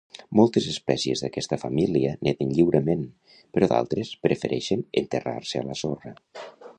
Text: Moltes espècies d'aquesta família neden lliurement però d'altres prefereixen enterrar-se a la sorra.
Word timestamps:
Moltes 0.37 0.67
espècies 0.69 1.21
d'aquesta 1.25 1.59
família 1.63 2.15
neden 2.29 2.55
lliurement 2.59 3.05
però 3.57 3.69
d'altres 3.75 4.15
prefereixen 4.29 4.85
enterrar-se 5.03 5.63
a 5.65 5.69
la 5.69 5.81
sorra. 5.83 6.15